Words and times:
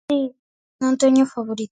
Si, 0.09 0.19
non 0.81 0.93
teño 1.01 1.23
favori-. 1.33 1.69